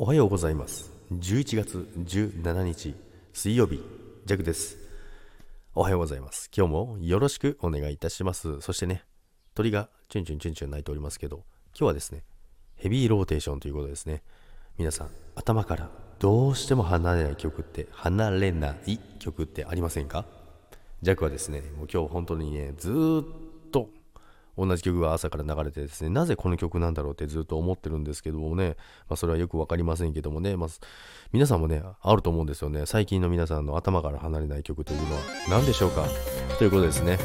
[0.00, 0.92] おはようございます。
[1.12, 2.94] 11月17日
[3.32, 3.82] 水曜日
[4.26, 4.78] ジャクです。
[5.74, 6.48] おはようございます。
[6.56, 8.60] 今日もよろしくお願いいたします。
[8.60, 9.02] そしてね
[9.56, 11.38] 鳥がチュンチュンチュンチュン鳴いておりますけど
[11.76, 12.22] 今日はですね
[12.76, 14.22] ヘビーローテーションということですね。
[14.78, 15.90] 皆さん頭から
[16.20, 20.26] どうしても離れない曲って離れない曲ってありませんか？
[21.02, 23.47] ジャクはですねもう今日本当にねずっ
[24.58, 28.76] 同じ曲が朝から流れてですね、なぜこの曲なんだろうってずっと思ってるんですけどもね、
[29.08, 30.68] まあ、それはよく分かりませんけどもね、まあ、
[31.32, 32.84] 皆さんもね、あると思うんですよね。
[32.86, 36.04] 最近の皆さんの頭から離れない曲というのは何でしょうか？
[36.58, 37.18] ということですね、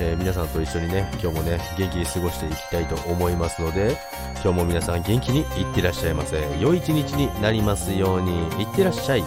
[0.00, 3.96] えー、皆さんと一緒にね、今日もね、元気に過ごしていきたいと思いますので、
[4.42, 6.42] 今日も皆さん元気にいってらっしゃいませ。
[6.60, 9.24] 良い一日になりますように、いってらっしゃい。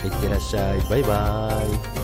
[0.03, 1.63] いってらっしゃいバイバ
[1.95, 1.98] イ